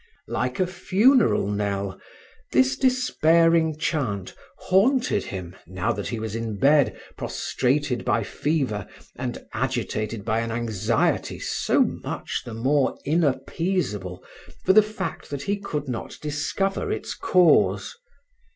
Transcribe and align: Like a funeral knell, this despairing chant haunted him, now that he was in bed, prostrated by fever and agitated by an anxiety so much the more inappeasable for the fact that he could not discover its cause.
Like 0.27 0.59
a 0.59 0.65
funeral 0.65 1.45
knell, 1.47 2.01
this 2.53 2.75
despairing 2.75 3.77
chant 3.77 4.33
haunted 4.57 5.25
him, 5.25 5.55
now 5.67 5.91
that 5.93 6.07
he 6.07 6.19
was 6.19 6.35
in 6.35 6.57
bed, 6.57 6.99
prostrated 7.15 8.03
by 8.03 8.23
fever 8.23 8.87
and 9.15 9.45
agitated 9.53 10.25
by 10.25 10.39
an 10.39 10.49
anxiety 10.51 11.37
so 11.37 11.83
much 11.83 12.41
the 12.45 12.55
more 12.55 12.97
inappeasable 13.05 14.23
for 14.65 14.73
the 14.73 14.81
fact 14.81 15.29
that 15.29 15.43
he 15.43 15.59
could 15.59 15.87
not 15.87 16.17
discover 16.19 16.91
its 16.91 17.13
cause. 17.13 17.95